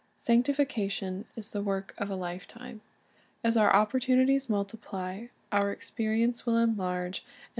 Sanctification 0.17 1.25
is 1.35 1.51
the 1.51 1.61
work 1.61 1.93
of 1.99 2.09
a 2.09 2.15
lifetime. 2.15 2.81
As 3.43 3.55
our 3.55 3.71
opportunities 3.71 4.49
multiply, 4.49 5.27
our 5.51 5.71
experience 5.71 6.43
will 6.43 6.57
enlarge, 6.57 7.19
and 7.19 7.25
5 7.27 7.29
iEccl. 7.29 7.49